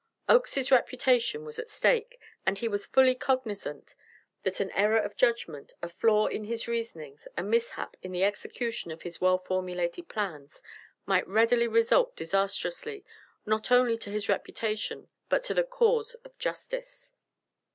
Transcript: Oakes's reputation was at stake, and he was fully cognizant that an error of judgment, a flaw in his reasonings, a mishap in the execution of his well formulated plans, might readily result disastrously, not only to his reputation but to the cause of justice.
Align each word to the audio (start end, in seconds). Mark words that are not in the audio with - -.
Oakes's 0.27 0.71
reputation 0.71 1.45
was 1.45 1.59
at 1.59 1.69
stake, 1.69 2.19
and 2.43 2.57
he 2.57 2.67
was 2.67 2.87
fully 2.87 3.13
cognizant 3.13 3.93
that 4.41 4.59
an 4.59 4.71
error 4.71 4.97
of 4.97 5.15
judgment, 5.15 5.73
a 5.83 5.87
flaw 5.89 6.25
in 6.25 6.45
his 6.45 6.67
reasonings, 6.67 7.27
a 7.37 7.43
mishap 7.43 7.95
in 8.01 8.11
the 8.11 8.23
execution 8.23 8.89
of 8.89 9.03
his 9.03 9.21
well 9.21 9.37
formulated 9.37 10.09
plans, 10.09 10.63
might 11.05 11.27
readily 11.27 11.67
result 11.67 12.15
disastrously, 12.15 13.05
not 13.45 13.69
only 13.69 13.95
to 13.95 14.09
his 14.09 14.27
reputation 14.27 15.07
but 15.29 15.43
to 15.43 15.53
the 15.53 15.63
cause 15.63 16.15
of 16.25 16.35
justice. 16.39 17.13